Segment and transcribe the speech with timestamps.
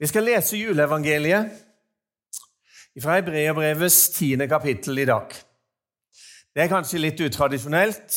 [0.00, 1.50] Vi skal lese juleevangeliet
[3.02, 5.28] fra Hebreabrevets tiende kapittel i dag.
[6.54, 8.16] Det er kanskje litt utradisjonelt,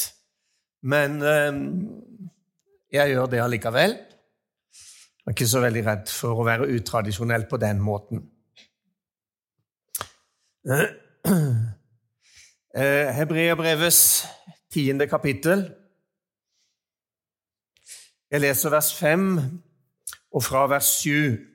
[0.87, 1.59] men eh,
[2.95, 3.97] jeg gjør det allikevel.
[3.99, 8.23] Jeg er ikke så veldig redd for å være utradisjonell på den måten.
[12.73, 14.03] Hebreabrevets Hebreerbrevets
[14.71, 15.67] tiende kapittel.
[18.31, 19.33] Jeg leser vers 5
[20.31, 21.51] og fra vers 7.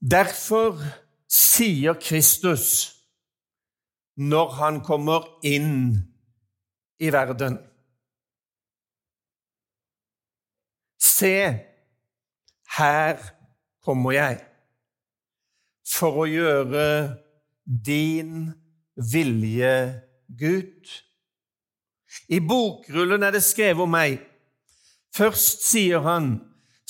[0.00, 0.78] Derfor
[1.30, 2.96] sier Kristus
[4.16, 5.96] når han kommer inn
[7.00, 7.58] i verden
[11.00, 11.52] Se,
[12.78, 13.16] her
[13.84, 14.40] kommer jeg
[15.90, 17.16] for å gjøre
[17.64, 18.52] din
[19.12, 20.00] vilje,
[20.38, 20.88] Gud.
[22.32, 24.29] I bokrullen er det skrevet om meg.
[25.14, 26.38] Først sier han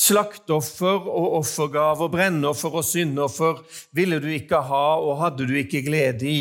[0.01, 3.59] Slaktoffer og offergaver, brennoffer og syndoffer
[3.93, 6.39] ville du ikke ha og hadde du ikke glede i,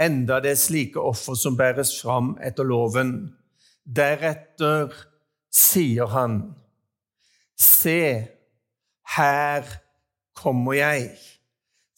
[0.00, 3.12] enda det er slike offer som bæres fram etter loven.
[3.84, 4.94] Deretter
[5.52, 6.38] sier han,
[7.60, 8.00] Se,
[9.14, 9.68] her
[10.34, 11.12] kommer jeg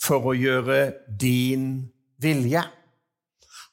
[0.02, 1.86] for å gjøre din
[2.20, 2.66] vilje.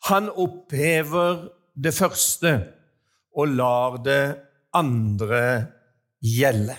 [0.07, 2.53] Han opphever det første
[3.33, 4.23] og lar det
[4.73, 5.43] andre
[6.23, 6.75] gjelde.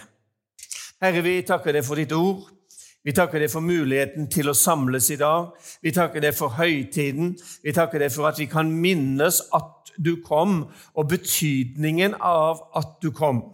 [1.03, 2.47] Herre, vi takker deg for ditt ord.
[3.05, 5.51] Vi takker deg for muligheten til å samles i dag.
[5.85, 7.35] Vi takker deg for høytiden.
[7.61, 10.65] Vi takker deg for at vi kan minnes at du kom,
[10.97, 13.45] og betydningen av at du kom.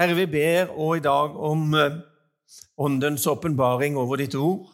[0.00, 2.00] Herre, vi ber òg i dag om eh,
[2.76, 4.66] Åndens åpenbaring over ditt ord,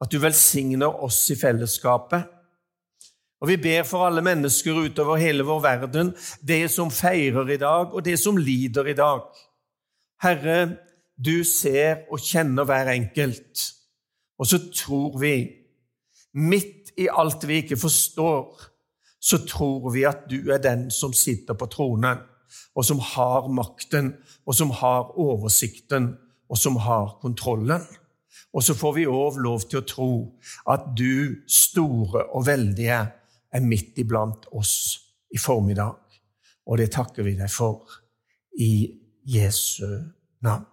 [0.00, 2.28] at du velsigner oss i fellesskapet.
[3.40, 6.12] Og Vi ber for alle mennesker utover hele vår verden,
[6.44, 9.22] det som feirer i dag, og det som lider i dag.
[10.22, 10.76] Herre,
[11.16, 13.62] du ser og kjenner hver enkelt.
[14.38, 15.48] Og så tror vi,
[16.34, 18.60] midt i alt vi ikke forstår,
[19.20, 22.20] så tror vi at du er den som sitter på tronen,
[22.76, 24.14] og som har makten,
[24.46, 26.12] og som har oversikten,
[26.48, 27.84] og som har kontrollen.
[28.52, 30.12] Og så får vi òg lov til å tro
[30.68, 33.00] at du, store og veldige,
[33.52, 34.74] er midt iblant oss
[35.34, 35.98] i formiddag.
[36.66, 37.88] Og det takker vi deg for
[38.58, 38.90] i
[39.26, 39.86] Jesu
[40.44, 40.66] navn.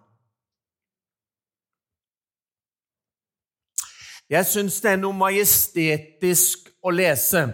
[4.28, 7.46] Jeg syns det er noe majestetisk å lese.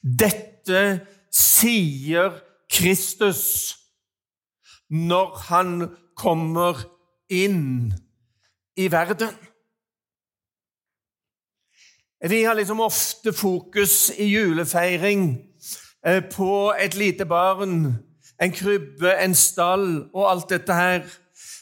[0.00, 0.80] Dette
[1.28, 2.38] sier
[2.72, 3.44] Kristus
[4.88, 5.74] når han
[6.16, 6.80] kommer
[7.32, 7.92] inn
[8.80, 9.36] i verden.
[12.28, 15.38] Vi har liksom ofte fokus i julefeiring
[16.06, 17.96] eh, på et lite barn
[18.42, 21.02] en krybbe, en stall og alt dette her.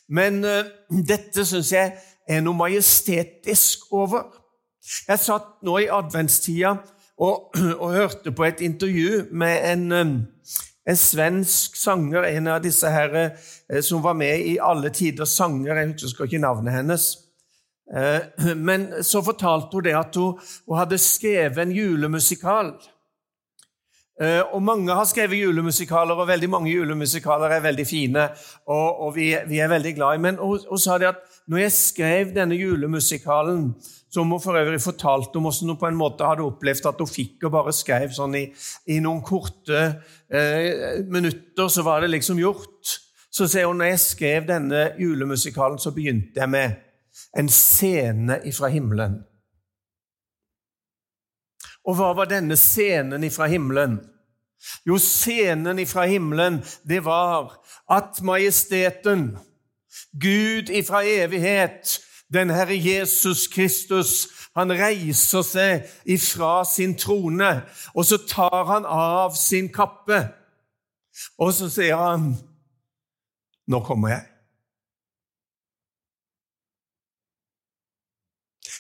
[0.08, 0.68] Men uh,
[1.08, 1.94] dette syns jeg
[2.28, 4.26] er noe majestetisk over.
[5.08, 6.74] Jeg satt nå i adventstida
[7.20, 10.14] og, og hørte på et intervju med en, um,
[10.88, 13.36] en, svensk sanger, en av disse her
[13.80, 15.76] som var med i Alle tiders sanger.
[15.76, 17.12] Jeg husker ikke navnet hennes.
[17.90, 22.74] Uh, men så fortalte hun det at hun, hun hadde skrevet en julemusikal.
[24.20, 28.28] Eh, og Mange har skrevet julemusikaler, og veldig mange julemusikaler er veldig fine.
[28.66, 30.20] og, og vi, vi, er veldig glad i.
[30.20, 33.70] Men hun sa det at når jeg skrev denne julemusikalen,
[34.12, 37.08] som hun for øvrig fortalte om hvordan hun på en måte hadde opplevd at hun
[37.08, 38.44] fikk og bare skrev sånn i,
[38.90, 39.80] i noen korte
[40.28, 42.98] eh, minutter, så var det liksom gjort.
[43.30, 46.76] Så sier hun når jeg skrev denne julemusikalen, så begynte jeg med
[47.38, 49.20] en scene ifra himmelen.
[51.84, 53.98] Og hva var denne scenen ifra himmelen?
[54.84, 57.54] Jo, scenen ifra himmelen, det var
[57.90, 59.38] at majesteten,
[60.12, 62.00] Gud ifra evighet,
[62.32, 67.50] den Herre Jesus Kristus, han reiser seg ifra sin trone,
[67.94, 70.20] og så tar han av sin kappe,
[71.38, 72.34] og så sier han,
[73.66, 74.29] 'Nå kommer jeg'.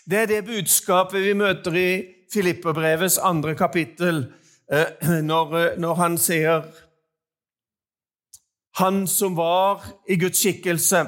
[0.08, 1.90] Det er det budskapet vi møter i
[2.32, 4.24] Filipperbrevets andre kapittel,
[4.72, 6.62] eh, når, eh, når han sier
[8.78, 11.00] Han som var i Guds skikkelse,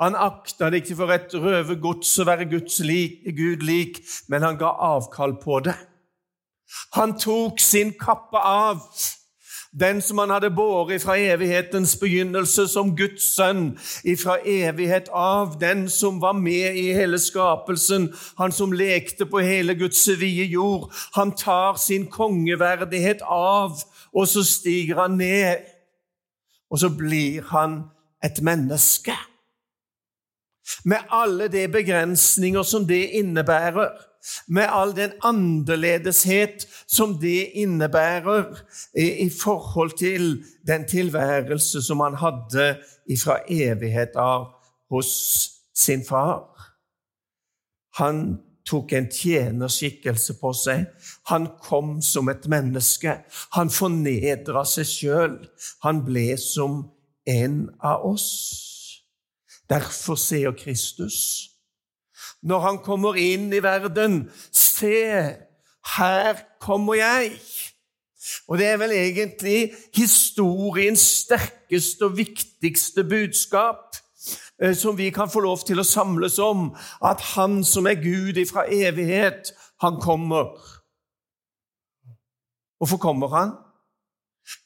[0.00, 4.42] han akta det ikke for et røve gods å være Guds lik, Gud lik, men
[4.42, 5.76] han ga avkall på det.
[6.96, 8.80] Han tok sin kappe av
[9.80, 15.86] den som han hadde båret fra evighetens begynnelse som Guds sønn, ifra evighet av, den
[15.90, 20.92] som var med i hele skapelsen, han som lekte på hele Guds vide jord.
[21.16, 23.80] Han tar sin kongeverdighet av
[24.12, 25.64] og så stiger han ned,
[26.70, 27.80] og så blir han
[28.24, 29.14] et menneske.
[30.84, 33.88] Med alle de begrensninger som det innebærer,
[34.46, 38.62] med all den annerledeshet som det innebærer
[38.94, 42.76] i, i forhold til den tilværelse som han hadde
[43.22, 44.52] fra evighet av
[44.90, 45.12] hos
[45.74, 46.48] sin far.
[47.98, 48.38] Han
[48.68, 50.86] tok en tjenerskikkelse på seg.
[51.28, 53.18] Han kom som et menneske.
[53.56, 55.38] Han fornedra seg sjøl.
[55.84, 56.84] Han ble som
[57.28, 58.28] en av oss.
[59.70, 61.51] Derfor sier Kristus
[62.42, 64.98] når han kommer inn i verden Se,
[65.96, 67.36] her kommer jeg.
[68.48, 73.98] Og det er vel egentlig historiens sterkeste og viktigste budskap
[74.62, 76.70] eh, som vi kan få lov til å samles om,
[77.02, 79.52] at Han som er Gud ifra evighet,
[79.82, 80.54] han kommer.
[82.78, 83.50] Hvorfor kommer han?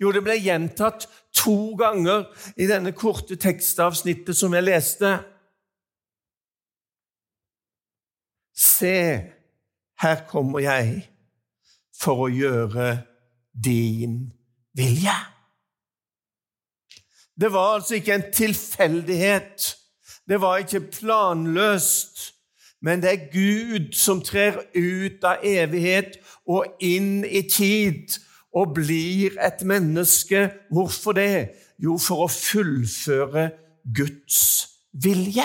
[0.00, 1.06] Jo, det ble gjentatt
[1.36, 2.26] to ganger
[2.56, 5.12] i denne korte tekstavsnittet som jeg leste.
[8.56, 9.20] Se,
[10.00, 11.02] her kommer jeg
[11.96, 12.90] for å gjøre
[13.52, 14.20] din
[14.76, 15.16] vilje.
[17.36, 19.76] Det var altså ikke en tilfeldighet,
[20.28, 22.32] det var ikke planløst,
[22.80, 26.16] men det er Gud som trer ut av evighet
[26.48, 28.16] og inn i tid
[28.56, 30.48] og blir et menneske.
[30.72, 31.50] Hvorfor det?
[31.82, 33.50] Jo, for å fullføre
[33.96, 34.40] Guds
[34.92, 35.44] vilje.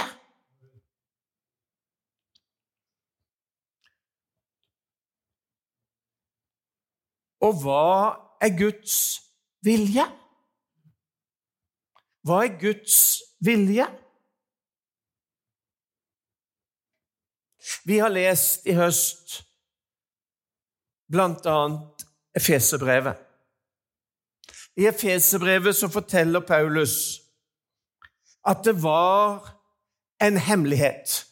[7.41, 7.85] Og hva
[8.41, 8.97] er Guds
[9.65, 10.05] vilje?
[12.25, 12.97] Hva er Guds
[13.41, 13.87] vilje?
[17.85, 19.41] Vi har lest i høst
[21.17, 22.05] annet
[22.37, 23.17] Efeserbrevet.
[24.79, 27.19] I Efeserbrevet så forteller Paulus
[28.47, 29.49] at det var
[30.21, 31.25] en hemmelighet.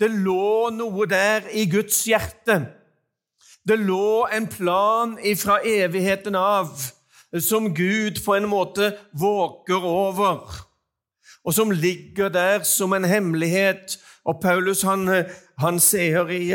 [0.00, 2.58] Det lå noe der i Guds hjerte.
[3.68, 6.70] Det lå en plan ifra evigheten av
[7.40, 10.38] som Gud på en måte våker over,
[11.44, 13.98] og som ligger der som en hemmelighet.
[14.24, 15.04] Og Paulus han,
[15.58, 16.48] han sier i,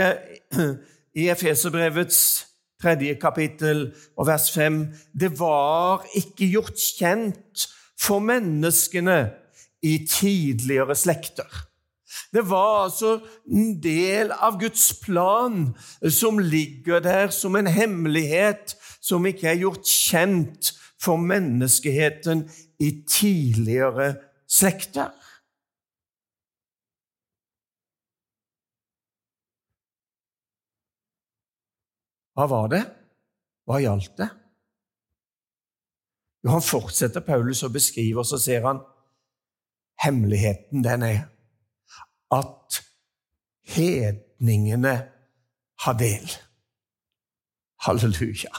[1.13, 2.47] i Efeserbrevets
[2.81, 3.85] tredje kapittel
[4.17, 7.67] og vers fem Det var ikke gjort kjent
[8.01, 9.19] for menneskene
[9.85, 11.49] i tidligere slekter.
[12.33, 13.15] Det var altså
[13.47, 15.73] en del av Guds plan
[16.09, 20.73] som ligger der som en hemmelighet som ikke er gjort kjent
[21.03, 22.47] for menneskeheten
[22.79, 24.13] i tidligere
[24.47, 25.11] slekter.
[32.33, 32.81] Hva var det?
[33.69, 34.29] Hva gjaldt det?
[36.43, 38.81] Jo, Han fortsetter Paulus å beskrive, og så ser han
[40.03, 41.21] hemmeligheten den er
[42.33, 42.83] at
[43.75, 44.95] hedningene
[45.79, 46.31] har del.
[47.85, 48.51] Halleluja.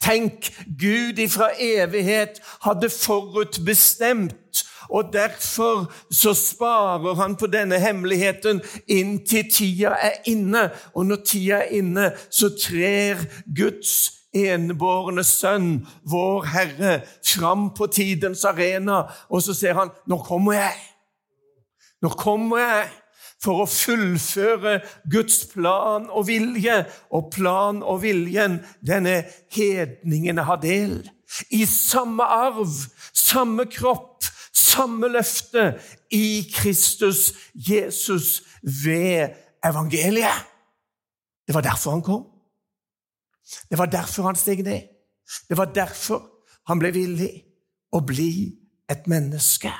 [0.00, 0.50] Tenk,
[0.80, 9.94] Gud ifra evighet hadde forutbestemt og Derfor så sparer han på denne hemmeligheten inntil tida
[10.02, 10.70] er inne.
[10.94, 13.22] Og når tida er inne, så trer
[13.56, 20.58] Guds enbårne sønn, vår Herre, fram på tidens arena, og så ser han nå kommer
[20.58, 20.76] jeg.
[22.00, 22.88] Nå kommer jeg
[23.40, 24.80] for å fullføre
[25.10, 26.82] Guds plan og vilje.
[27.16, 29.22] Og plan og viljen, denne
[29.54, 31.00] hedningene har del.
[31.54, 32.72] I samme arv,
[33.12, 35.72] samme kropp, samme løfte
[36.14, 40.46] i Kristus Jesus ved evangeliet.
[41.46, 42.24] Det var derfor han kom.
[43.70, 44.86] Det var derfor han steg ned.
[45.48, 46.26] Det var derfor
[46.70, 47.30] han ble villig
[47.94, 48.32] å bli
[48.90, 49.72] et menneske.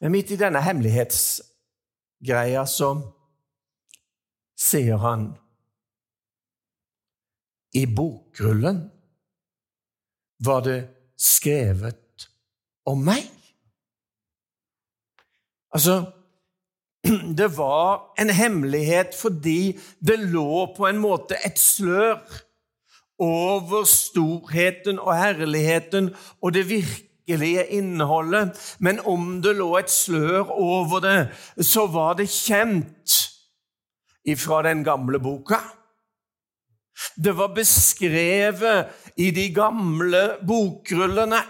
[0.00, 2.94] Men midt i denne hemmelighetsgreia så
[4.60, 5.30] sier han
[7.76, 8.80] i bokrullen
[10.44, 10.78] var det
[11.20, 12.28] skrevet
[12.88, 13.28] om meg.
[15.70, 16.00] Altså
[17.40, 22.18] Det var en hemmelighet fordi det lå på en måte et slør
[23.20, 26.66] over storheten og herligheten og det
[27.30, 28.76] virkelige innholdet.
[28.78, 31.28] Men om det lå et slør over det,
[31.64, 33.30] så var det kjent
[34.24, 35.60] ifra den gamle boka.
[37.16, 41.40] Det var beskrevet i de gamle bokrullene.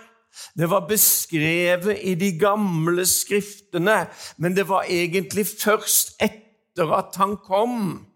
[0.54, 4.06] Det var beskrevet i de gamle skriftene,
[4.38, 8.06] men det var egentlig først etter at han kom,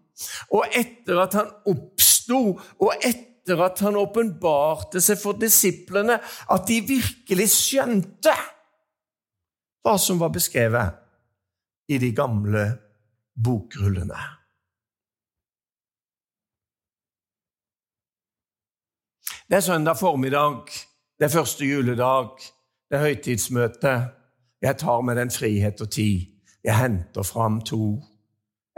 [0.49, 6.17] og etter at han oppsto, og etter at han åpenbarte seg for disiplene,
[6.49, 8.33] at de virkelig skjønte
[9.85, 10.97] hva som var beskrevet
[11.93, 12.65] i de gamle
[13.37, 14.17] bokrullene.
[19.45, 20.65] Det er søndag formiddag,
[21.19, 22.31] det er første juledag,
[22.89, 23.93] det er høytidsmøte.
[24.61, 26.25] Jeg tar med den frihet og tid.
[26.63, 28.01] Jeg henter fram to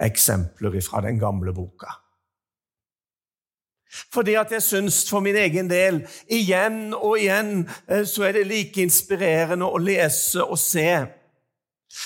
[0.02, 1.88] eksempler fra den gamle boka.
[4.14, 8.48] Fordi at jeg syns for min egen del, igjen og igjen, eh, så er det
[8.50, 10.90] like inspirerende å lese og se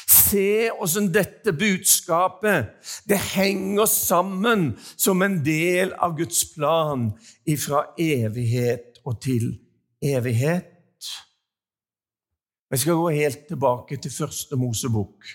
[0.07, 2.69] Se åssen dette budskapet
[3.09, 7.09] det henger sammen som en del av Guds plan
[7.49, 9.49] ifra evighet og til
[10.01, 11.09] evighet.
[12.71, 15.27] Jeg skal gå helt tilbake til første Mosebok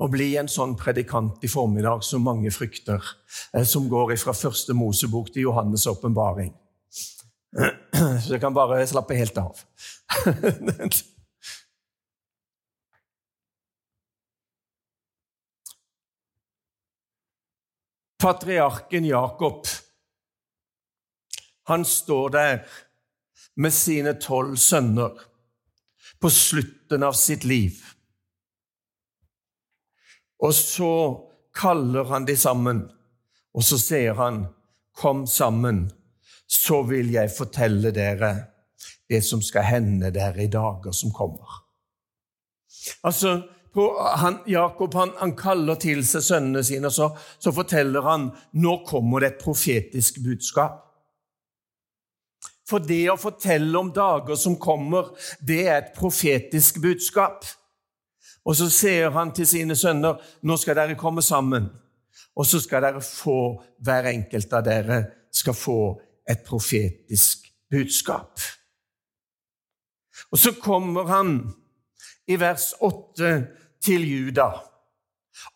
[0.00, 3.04] og bli en sånn predikant i formiddag som mange frykter,
[3.52, 6.54] eh, som går fra første Mosebok til Johannes' åpenbaring.
[8.24, 9.60] Så jeg kan bare slappe helt av.
[18.20, 19.66] Patriarken Jakob,
[21.68, 22.58] han står der
[23.56, 25.10] med sine tolv sønner
[26.20, 27.80] på slutten av sitt liv.
[30.40, 30.92] Og så
[31.56, 32.84] kaller han de sammen,
[33.54, 34.46] og så sier han,
[34.96, 35.90] 'Kom sammen,
[36.48, 38.46] så vil jeg fortelle dere
[39.08, 41.64] det som skal hende dere i dager som kommer.'
[43.04, 43.42] Altså,
[44.16, 48.76] han, Jakob han, han, kaller til seg sønnene sine, og så, så forteller han nå
[48.86, 50.86] kommer det et profetisk budskap.
[52.70, 55.10] For det å fortelle om dager som kommer,
[55.42, 57.44] det er et profetisk budskap.
[58.44, 61.68] Og så sier han til sine sønner nå skal dere komme sammen,
[62.36, 65.00] og så skal dere få, hver enkelt av dere
[65.32, 65.80] skal få
[66.30, 68.40] et profetisk budskap.
[70.30, 71.38] Og så kommer han
[72.30, 73.30] i vers 8
[73.82, 74.50] til Juda.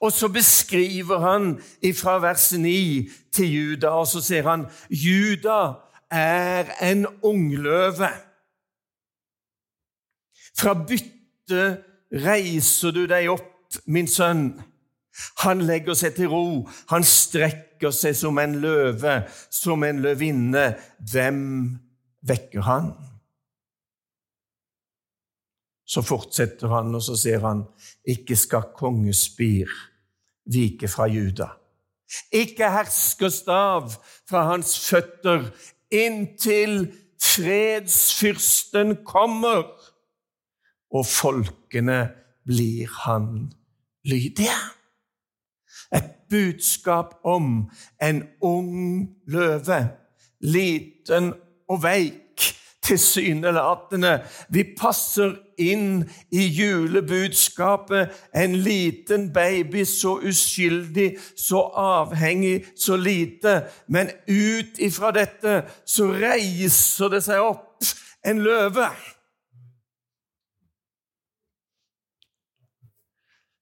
[0.00, 1.62] Og så beskriver han
[1.94, 5.58] fra vers 9 til Juda, og så sier han Juda
[6.10, 8.10] er en ungløve.
[10.58, 13.50] Fra byttet reiser du deg opp,
[13.90, 14.52] min sønn.
[15.44, 16.44] Han legger seg til ro,
[16.90, 20.66] han strekker seg som en løve, som en løvinne.
[21.10, 21.42] Hvem
[22.26, 22.92] vekker han?
[25.84, 27.66] Så fortsetter han, og så sier han,
[28.08, 29.70] ikke skal kongespir
[30.50, 31.52] vike fra Juda.
[32.34, 33.92] Ikke herskerstav
[34.28, 35.48] fra hans føtter
[35.94, 36.88] inntil
[37.24, 39.66] fredsfyrsten kommer,
[40.94, 42.08] og folkene
[42.46, 43.52] blir han
[44.04, 44.58] lydige.
[45.94, 47.70] Et budskap om
[48.02, 49.88] en ung løve,
[50.40, 51.32] liten
[51.68, 52.20] og veik,
[52.84, 54.18] tilsynelatende.
[54.48, 58.12] Vi passer inn i julebudskapet.
[58.36, 63.62] En liten baby, så uskyldig, så avhengig, så lite.
[63.88, 67.88] Men ut ifra dette så reiser det seg opp
[68.26, 68.90] en løve.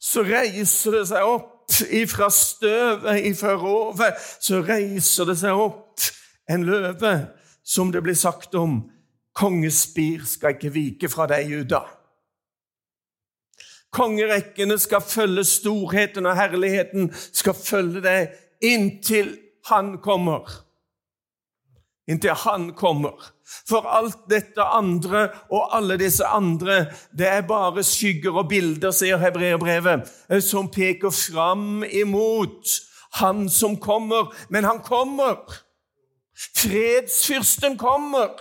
[0.03, 6.03] Så reiser det seg opp ifra støvet, ifra rovet, så reiser det seg opp
[6.51, 7.13] en løve,
[7.63, 8.81] som det blir sagt om
[9.33, 11.85] Kongespir skal ikke vike fra deg, Juda.
[13.93, 19.35] Kongerekkene skal følge storheten og herligheten, skal følge deg inntil
[19.69, 20.49] han kommer.
[22.11, 23.33] Inntil han kommer.
[23.69, 26.87] For alt dette andre og alle disse andre,
[27.19, 30.09] det er bare skygger og bilder, sier hebreerbrevet,
[30.43, 32.79] som peker fram imot
[33.21, 34.33] han som kommer.
[34.49, 35.45] Men han kommer!
[36.57, 38.35] Fredsfyrsten kommer!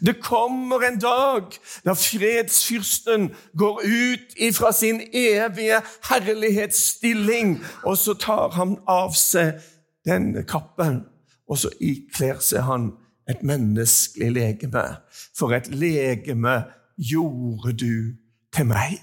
[0.00, 1.54] Det kommer en dag
[1.86, 5.80] da fredsfyrsten går ut ifra sin evige
[6.10, 9.62] herlighetsstilling, og så tar han av seg
[10.04, 11.06] denne kappen,
[11.50, 12.92] og så ikler seg han
[13.30, 14.84] et menneskelig legeme.
[15.36, 16.56] For et legeme
[16.96, 17.94] gjorde du
[18.54, 18.98] til meg,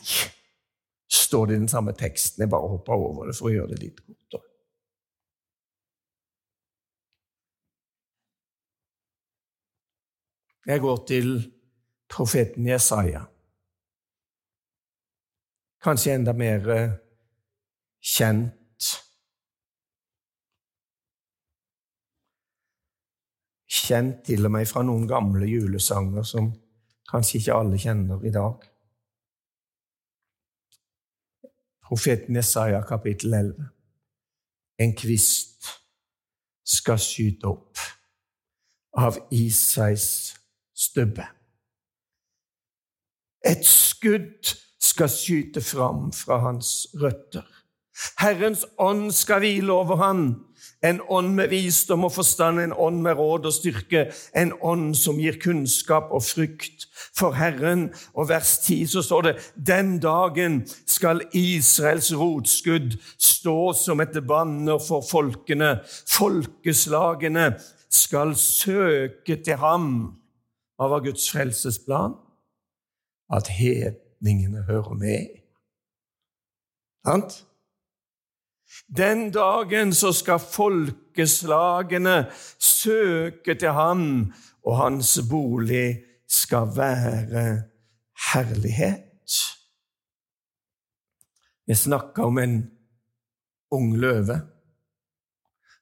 [1.12, 2.44] står det i den samme teksten.
[2.44, 4.44] Jeg bare hopper over det for å gjøre det litt kortere.
[10.68, 11.30] Jeg går til
[12.12, 13.22] profeten Jesaja.
[15.84, 16.96] Kanskje enda mer eh,
[18.04, 18.52] kjent.
[23.68, 26.54] Kjent til og med fra noen gamle julesanger som
[27.12, 28.64] kanskje ikke alle kjenner i dag.
[31.88, 33.70] profeten Jesaja kapittel 11.
[34.80, 35.70] En kvist
[36.68, 37.80] skal skyte opp
[38.98, 40.36] av Isais
[40.76, 41.24] stubbe.
[43.48, 44.52] Et skudd
[44.84, 47.46] skal skyte fram fra hans røtter.
[48.20, 50.26] Herrens ånd skal hvile over han,
[50.90, 55.20] en ånd med visdom og forstand, en ånd med råd og styrke, en ånd som
[55.20, 57.90] gir kunnskap og frykt for Herren.
[58.14, 59.34] Og vers 10 så står det
[59.70, 65.78] den dagen skal Israels rotskudd stå som et banner for folkene.
[66.10, 67.52] Folkeslagene
[67.90, 69.90] skal søke til ham.
[70.78, 72.16] Hva var Guds frelsesplan?
[73.34, 75.42] At hedningene hører med.
[77.08, 77.47] Sant?
[78.98, 87.64] Den dagen så skal folkeslagene søke til ham, og hans bolig skal være
[88.34, 89.32] herlighet.
[91.68, 92.72] Jeg snakker om en
[93.72, 94.42] ung løve.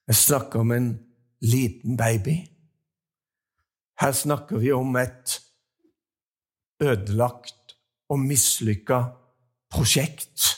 [0.08, 1.00] Jeg snakker om en
[1.42, 2.38] liten baby.
[4.02, 5.42] Her snakker vi om et
[6.82, 7.78] ødelagt
[8.10, 9.02] og mislykka
[9.72, 10.55] prosjekt.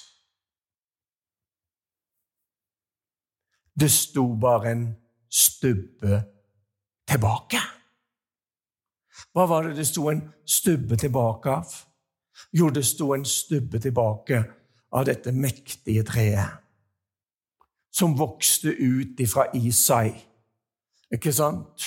[3.79, 4.85] Det sto bare en
[5.29, 6.21] stubbe
[7.07, 7.61] tilbake.
[9.33, 11.73] Hva var det det sto en stubbe tilbake av?
[12.53, 14.43] Jo, det sto en stubbe tilbake
[14.93, 16.63] av dette mektige treet
[17.97, 20.11] som vokste ut ifra Isai.
[21.13, 21.85] Ikke sant?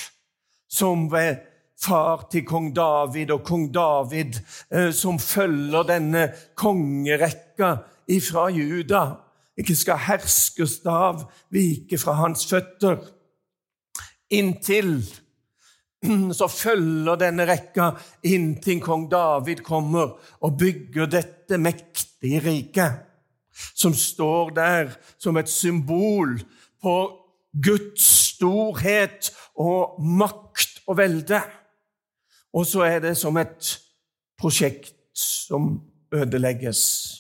[0.71, 1.43] Som ved
[1.81, 6.27] far til kong David, og kong David eh, som følger denne
[6.59, 7.77] kongerekka
[8.11, 9.05] ifra Juda
[9.61, 13.03] ikke skal herskestav vike fra hans føtter.
[14.31, 15.03] Inntil
[16.39, 17.91] så følger denne rekka
[18.25, 23.03] inntil kong David kommer og bygger dette mektige riket,
[23.75, 26.39] som står der som et symbol
[26.81, 26.97] på
[27.53, 29.29] Guds storhet
[29.61, 31.43] og makt og velde.
[32.57, 33.77] Og så er det som et
[34.41, 35.75] prosjekt som
[36.15, 37.20] ødelegges.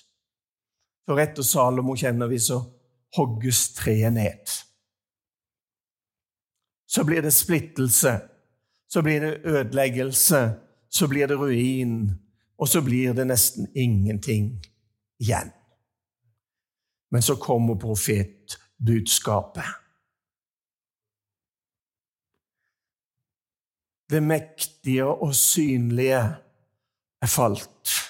[1.11, 2.61] For etter Salomo kjenner vi, så
[3.17, 4.53] hogges treet ned.
[6.87, 8.13] Så blir det splittelse,
[8.87, 10.43] så blir det ødeleggelse,
[10.87, 12.13] så blir det ruin,
[12.59, 14.53] og så blir det nesten ingenting
[15.19, 15.51] igjen.
[17.11, 19.67] Men så kommer profetbudskapet.
[24.11, 26.23] Det mektige og synlige
[27.23, 28.10] er falt.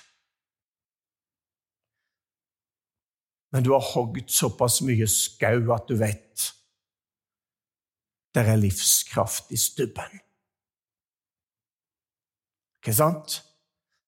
[3.52, 6.50] Men du har hogd såpass mye skau at du vet
[8.34, 10.20] det er livskraft i stubben.
[12.78, 13.42] Ikke sant?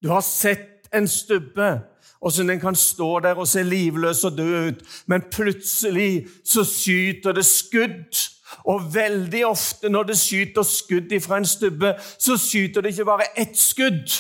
[0.02, 1.80] Du har sett en stubbe,
[2.22, 7.32] åssen den kan stå der og se livløs og død ut, men plutselig så skyter
[7.32, 8.28] det skudd.
[8.68, 13.30] Og veldig ofte når det skyter skudd fra en stubbe, så skyter det ikke bare
[13.40, 14.12] ett skudd,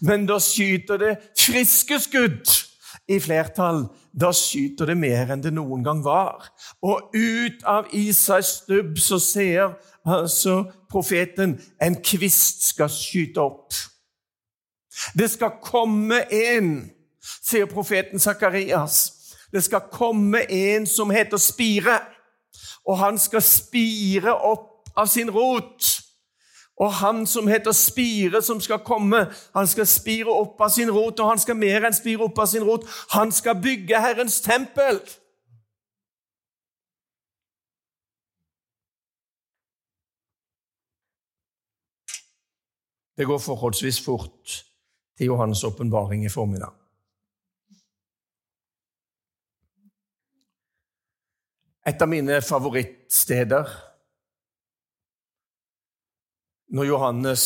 [0.00, 2.59] men da skyter det friske skudd
[3.10, 6.48] i flertall da skyter det mer enn det noen gang var.
[6.82, 13.74] Og ut av Isais stubb så ser altså profeten en kvist skal skyte opp.
[15.16, 19.20] Det skal komme en, sier profeten Sakarias.
[19.50, 21.98] Det skal komme en som heter Spire,
[22.86, 25.99] og han skal spire opp av sin rot.
[26.80, 31.20] Og han som heter Spire, som skal komme, han skal spire opp av sin rot,
[31.20, 32.86] og han skal mer enn spire opp av sin rot.
[33.12, 35.02] Han skal bygge Herrens tempel.
[43.20, 44.64] Det går forholdsvis fort
[45.18, 46.72] til Johannes' åpenbaring i formiddag.
[51.84, 53.68] Et av mine favorittsteder
[56.70, 57.44] når Johannes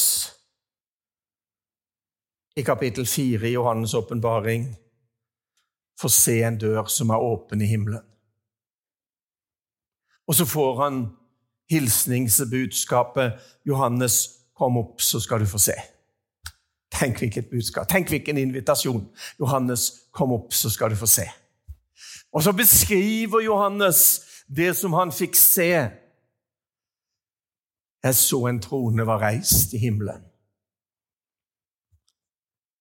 [2.57, 4.77] i kapittel 4 i Johannes' åpenbaring
[6.01, 8.03] får se en dør som er åpen i himmelen.
[10.29, 11.07] Og så får han
[11.71, 13.33] hilsningsbudskapet
[13.67, 15.83] 'Johannes, kom opp, så skal du få se'.
[16.93, 17.89] Tenk hvilket budskap.
[17.89, 19.09] Tenk hvilken invitasjon.
[19.39, 21.31] 'Johannes, kom opp, så skal du få se'.
[22.33, 24.21] Og så beskriver Johannes
[24.57, 25.91] det som han fikk se
[28.05, 30.23] jeg så en trone var reist i himmelen.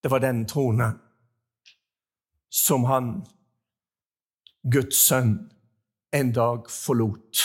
[0.04, 0.90] Det var den trone
[2.52, 3.24] som han,
[4.72, 5.38] Guds sønn,
[6.14, 7.40] en dag forlot.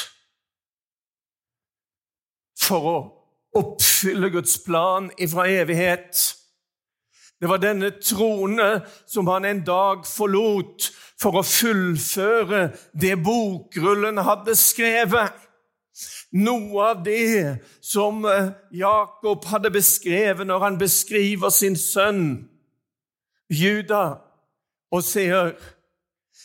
[2.58, 2.96] For å
[3.58, 6.18] oppfylle Guds plan ifra evighet.
[7.40, 8.68] Det var denne trone
[9.06, 15.47] som han en dag forlot for å fullføre det bokrullen hadde skrevet.
[16.32, 22.48] Noe av det som eh, Jakob hadde beskrevet når han beskriver sin sønn
[23.48, 24.20] Juda,
[24.92, 25.54] og sier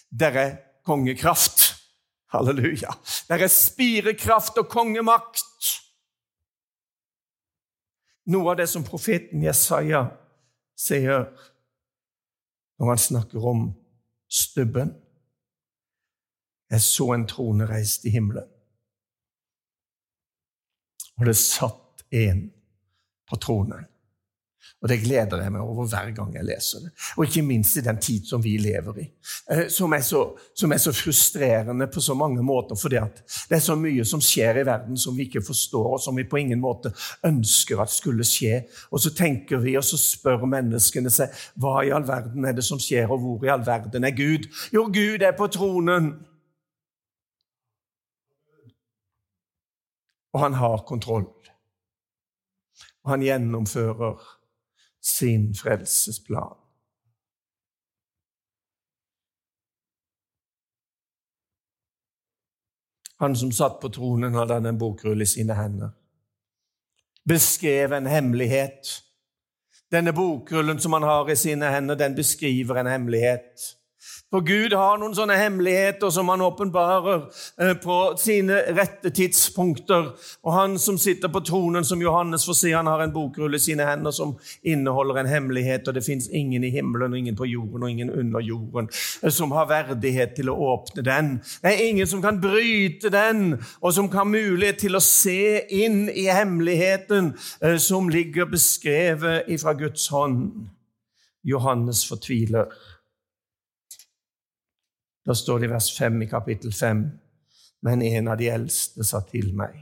[0.10, 1.74] der er kongekraft.
[2.34, 2.96] Halleluja.
[3.28, 5.44] Der er spirekraft og kongemakt.
[8.26, 10.06] Noe av det som profeten Jesaja
[10.80, 11.28] sier
[12.80, 13.66] når han snakker om
[14.32, 14.96] stubben.
[16.72, 18.48] Jeg så en trone reist i himmelen,
[21.20, 22.48] og det satt en
[23.30, 23.90] på tronen.
[24.84, 26.90] Og Det gleder jeg meg over hver gang jeg leser det.
[27.16, 29.06] Og ikke minst i den tid som vi lever i,
[29.52, 30.24] eh, som er så,
[30.56, 32.76] som er så frustrerende på så mange måter.
[32.76, 33.00] fordi
[33.50, 36.24] det er så mye som skjer i verden som vi ikke forstår, og som vi
[36.24, 36.92] på ingen måte
[37.24, 38.66] ønsker at skulle skje.
[38.92, 42.64] Og så tenker vi, og så spør menneskene seg hva i all verden er det
[42.64, 44.50] som skjer, og hvor i all verden er Gud?
[44.74, 46.14] Jo, Gud er på tronen.
[50.34, 51.30] Og han har kontroll.
[53.04, 54.22] Og han gjennomfører
[55.02, 56.58] sin frelsesplan.
[63.20, 65.94] Han som satt på tronen, hadde en bokrull i sine hender.
[67.30, 68.90] Beskrev en hemmelighet.
[69.92, 73.78] Denne bokrullen som han har i sine hender, den beskriver en hemmelighet.
[74.34, 77.28] For Gud har noen sånne hemmeligheter som han åpenbarer
[77.62, 80.08] eh, på sine rette tidspunkter.
[80.42, 83.62] Og han som sitter på tronen, som Johannes får si, han har en bokrull i
[83.62, 84.34] sine hender som
[84.66, 88.10] inneholder en hemmelighet, og det fins ingen i himmelen og ingen på jorden og ingen
[88.10, 88.90] under jorden
[89.22, 91.34] eh, som har verdighet til å åpne den.
[91.62, 95.62] Det er ingen som kan bryte den, og som kan ha mulighet til å se
[95.70, 100.50] inn i hemmeligheten eh, som ligger beskrevet fra Guds hånd.
[101.44, 102.72] Johannes fortviler.
[105.26, 107.04] Da står det i vers 5 i kapittel 5.:
[107.82, 109.80] Men en av de eldste sa til meg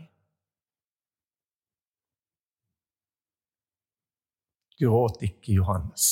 [4.81, 6.05] Gråt ikke, Johannes,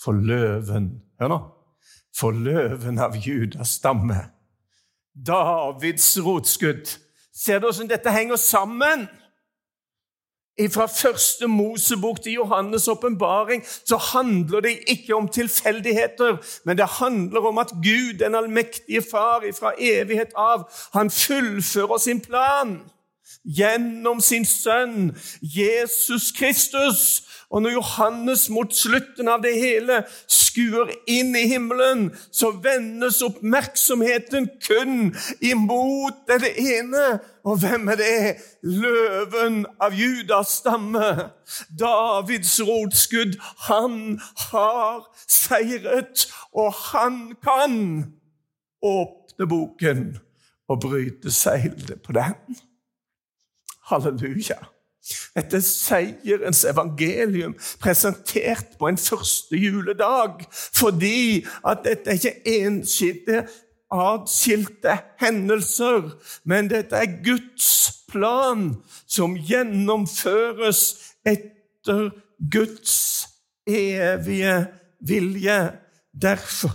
[0.00, 1.38] for løven Hør nå!
[2.16, 4.16] For løven av Judas stamme,
[5.12, 6.88] Davids rotskudd
[7.34, 9.06] Ser du hvordan dette henger sammen?
[10.66, 17.40] Fra første Mosebok til Johannes' åpenbaring så handler det ikke om tilfeldigheter, men det handler
[17.40, 22.80] om at Gud, den allmektige Far fra evighet av, han fullfører sin plan
[23.44, 27.22] gjennom sin sønn Jesus Kristus.
[27.50, 34.50] Og når Johannes mot slutten av det hele skuer inn i himmelen, så vendes oppmerksomheten
[34.66, 37.06] kun imot det ene.
[37.48, 38.36] Og hvem er det?
[38.62, 41.30] Løven av Judas stamme.
[41.80, 43.38] Davids rotskudd.
[43.70, 44.18] Han
[44.50, 47.78] har seiret, og han kan
[48.84, 50.02] åpne boken
[50.68, 52.58] og bryte seilet på den.
[53.88, 54.58] Halleluja.
[55.36, 60.44] Dette er seierens evangelium presentert på en første juledag.
[60.52, 63.46] Fordi at dette er ikke enskilte,
[63.94, 66.10] atskilte hendelser,
[66.44, 67.68] men dette er Guds
[68.08, 68.70] plan
[69.06, 70.82] som gjennomføres
[71.28, 72.10] etter
[72.52, 72.98] Guds
[73.68, 74.56] evige
[75.00, 75.58] vilje.
[76.12, 76.74] Derfor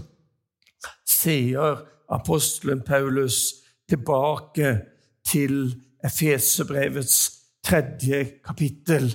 [1.07, 4.77] sier apostelen Paulus tilbake
[5.27, 5.73] til
[6.03, 7.17] Efesebrevets
[7.63, 9.13] tredje kapittel.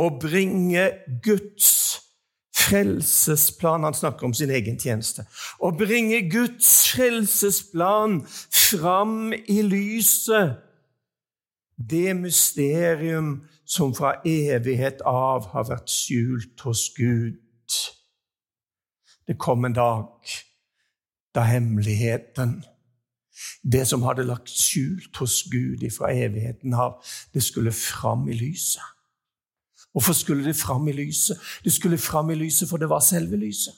[0.00, 0.86] Å bringe
[1.24, 1.68] Guds
[2.60, 5.26] frelsesplan Han snakker om sin egen tjeneste.
[5.60, 10.58] Å bringe Guds frelsesplan fram i lyset.
[11.76, 17.38] Det mysterium som fra evighet av har vært skjult hos Gud
[19.30, 20.06] det kom en dag
[21.34, 22.64] da hemmeligheten,
[23.62, 26.96] det som hadde lagt skjult hos Gud fra evigheten av,
[27.34, 28.82] det skulle fram i lyset.
[29.92, 31.38] Hvorfor skulle det fram i lyset?
[31.64, 33.74] Det skulle fram i lyset, for det var selve lyset.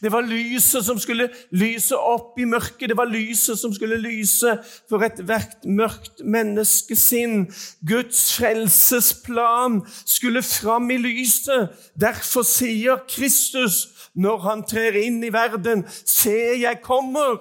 [0.00, 2.88] Det var lyset som skulle lyse opp i mørket.
[2.88, 4.54] Det var lyset som skulle lyse
[4.88, 7.46] for ethvert mørkt menneskesinn.
[7.88, 11.76] Guds frelsesplan skulle fram i lyset.
[12.00, 13.84] Derfor sier Kristus
[14.16, 17.36] når han trer inn i verden, se, jeg kommer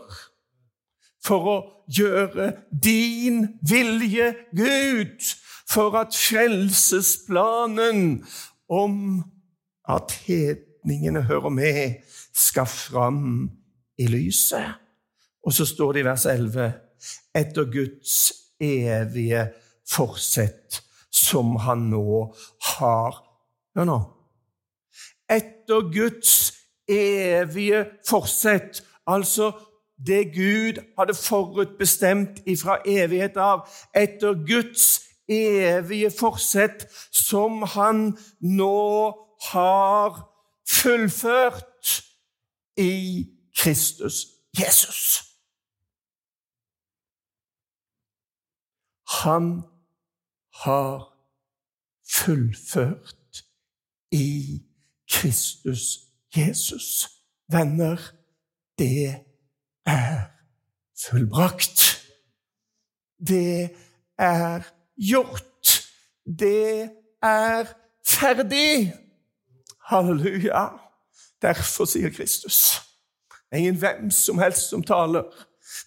[1.24, 1.58] for å
[1.88, 5.32] gjøre din vilje, Gud,
[5.70, 8.26] for at frelsesplanen
[8.70, 9.24] om
[9.90, 11.94] at hedningene hører med,
[12.34, 13.52] skal fram
[13.98, 14.74] i lyset.
[15.46, 16.74] Og så står det i vers 11.:
[17.36, 19.52] etter Guds evige
[19.90, 22.36] forsett, som han nå
[22.78, 23.26] har
[23.76, 24.00] Hør nå.
[25.30, 26.54] Etter Guds
[26.88, 29.52] evige forsett, altså
[30.08, 39.12] det Gud hadde forutbestemt ifra evighet av, etter Guds evige forsett, som han nå
[39.52, 40.32] har
[40.70, 42.04] fullført
[42.78, 44.26] i Kristus
[44.60, 45.24] Jesus.
[49.24, 49.62] Han
[50.54, 51.16] har
[52.12, 53.44] fullført
[54.12, 54.62] i
[55.12, 56.00] Kristus
[56.36, 57.10] Jesus.
[57.52, 57.98] Venner,
[58.78, 59.26] det
[59.86, 60.22] er
[61.10, 62.08] fullbrakt.
[63.28, 63.76] Det
[64.18, 65.88] er gjort.
[66.26, 66.90] Det
[67.24, 67.66] er
[68.08, 68.94] ferdig.
[69.90, 70.68] Halleluja.
[71.42, 72.82] Derfor sier Kristus
[73.46, 75.24] det er ingen hvem som helst som taler,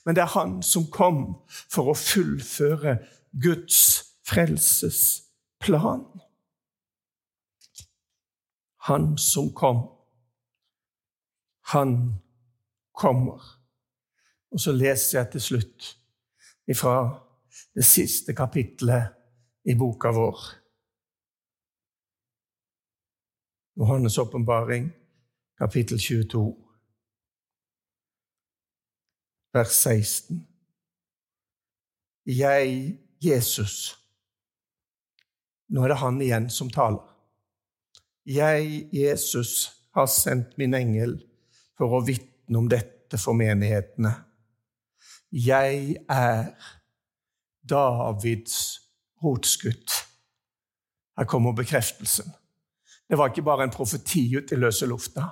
[0.06, 1.18] men det er han som kom
[1.68, 2.94] for å fullføre
[3.42, 3.80] Guds
[4.24, 6.06] frelsesplan.
[8.88, 9.82] Han som kom,
[11.74, 11.92] han
[12.96, 13.42] kommer.
[14.54, 15.90] Og så leser jeg til slutt
[16.70, 16.94] ifra
[17.74, 19.14] det siste kapitlet
[19.68, 20.38] i boka vår.
[23.78, 24.90] Johannes' åpenbaring,
[25.58, 26.68] kapittel 22
[29.52, 30.46] vers 16.
[32.26, 33.94] Jeg, Jesus
[35.68, 37.04] Nå er det han igjen som taler.
[38.24, 41.18] Jeg, Jesus, har sendt min engel
[41.76, 44.14] for å vitne om dette for menighetene.
[45.28, 46.48] Jeg er
[47.68, 48.80] Davids
[49.24, 49.90] rotskudd.
[51.18, 52.32] Her kommer bekreftelsen.
[53.08, 55.24] Det var ikke bare en profeti ut i løse lufta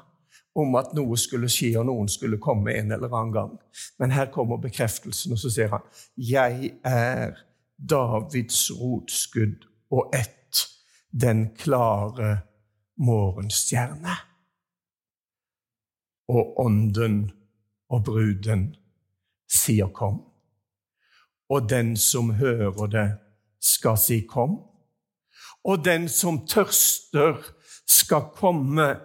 [0.56, 3.52] om at noe skulle skje, og noen skulle komme en eller annen gang.
[4.00, 5.84] Men her kommer bekreftelsen, og så sier han,
[6.16, 7.36] 'Jeg er
[7.76, 10.64] Davids rotskudd og ett,
[11.12, 12.38] den klare
[12.96, 14.16] morgenstjerne.'
[16.28, 17.30] Og ånden
[17.88, 18.76] og bruden
[19.48, 20.35] sier 'kom'.
[21.50, 23.12] Og den som hører det,
[23.60, 24.62] skal si 'kom'.
[25.64, 27.52] Og den som tørster,
[27.86, 28.96] skal komme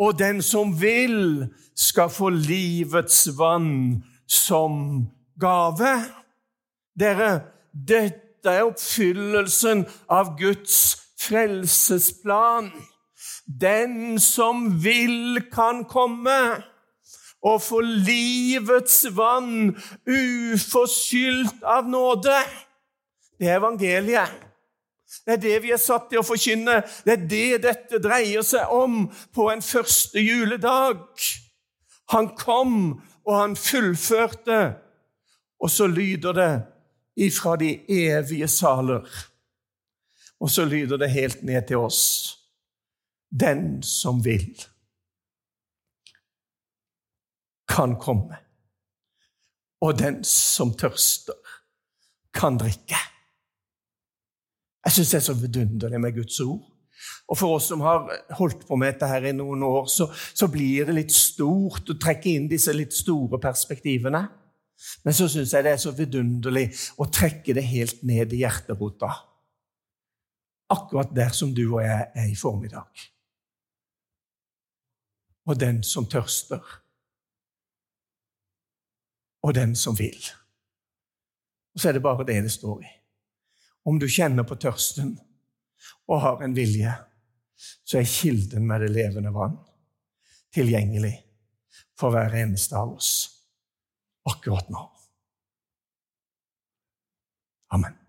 [0.00, 5.04] og den som vil, skal få livets vann som
[5.40, 5.92] gave.
[7.00, 12.70] Dere, dette er oppfyllelsen av Guds frelsesplan.
[13.44, 16.38] Den som vil, kan komme
[17.42, 19.72] og få livets vann
[20.04, 22.36] uforskyldt av nåde.
[23.40, 24.32] Det er evangeliet.
[25.26, 26.80] Det er det vi er satt til å forkynne.
[27.04, 31.00] Det er det dette dreier seg om på en første juledag.
[32.14, 32.76] Han kom,
[33.26, 34.60] og han fullførte.
[35.60, 36.52] Og så lyder det
[37.26, 39.06] ifra de evige saler.
[40.40, 42.02] Og så lyder det helt ned til oss.
[43.30, 44.48] Den som vil,
[47.70, 48.40] kan komme.
[49.80, 51.38] Og den som tørster,
[52.34, 52.98] kan drikke.
[54.84, 56.60] Jeg syns det er så vidunderlig med Guds ord.
[57.30, 60.48] Og For oss som har holdt på med dette her i noen år, så, så
[60.52, 64.22] blir det litt stort å trekke inn disse litt store perspektivene.
[65.04, 66.66] Men så syns jeg det er så vidunderlig
[67.00, 69.12] å trekke det helt ned i hjerterota.
[70.70, 73.06] Akkurat der som du og jeg er i formiddag.
[75.48, 76.62] Og den som tørster.
[79.42, 80.18] Og den som vil.
[81.74, 82.90] Og så er det bare det det står i.
[83.88, 85.14] Om du kjenner på tørsten
[86.10, 86.92] og har en vilje,
[87.56, 89.56] så er kilden med det levende vann
[90.54, 91.14] tilgjengelig
[91.98, 93.12] for hver eneste av oss
[94.28, 94.84] akkurat nå.
[97.76, 97.99] Amen.